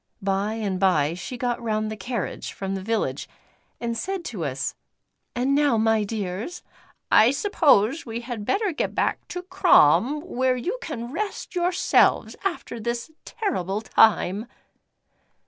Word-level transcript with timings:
By 0.19 0.53
and 0.55 0.79
bye 0.79 1.13
she 1.13 1.37
got 1.37 1.61
round 1.61 1.91
the 1.91 1.95
carriage 1.95 2.53
from 2.53 2.73
the 2.73 2.81
village 2.81 3.29
and 3.79 3.95
said 3.95 4.25
to 4.25 4.43
us: 4.43 4.73
"And 5.35 5.53
now 5.53 5.77
my 5.77 6.03
dears, 6.03 6.63
I 7.11 7.29
suppose 7.29 8.03
we 8.03 8.21
had 8.21 8.43
better 8.43 8.71
get 8.71 8.95
back 8.95 9.27
to 9.27 9.43
Crom, 9.43 10.21
where 10.21 10.57
you 10.57 10.79
can 10.81 11.11
rest 11.11 11.53
yourselves 11.53 12.35
after 12.43 12.79
this 12.79 13.11
terrible 13.25 13.79
time." 13.81 14.47